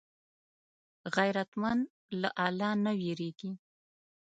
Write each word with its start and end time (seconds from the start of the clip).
غیرتمند 1.15 1.83
له 2.21 2.29
الله 2.45 2.71
نه 2.83 2.91
وېرېږي 2.99 3.51